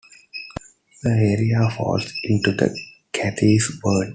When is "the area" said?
1.03-1.69